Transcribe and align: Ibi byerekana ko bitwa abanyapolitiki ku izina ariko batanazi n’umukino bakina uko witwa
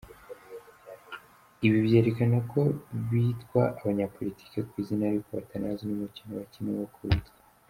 Ibi 1.65 1.79
byerekana 1.87 2.37
ko 2.51 2.61
bitwa 3.09 3.63
abanyapolitiki 3.79 4.57
ku 4.67 4.73
izina 4.81 5.03
ariko 5.11 5.29
batanazi 5.37 5.81
n’umukino 5.85 6.31
bakina 6.41 6.71
uko 6.87 6.99
witwa 7.09 7.39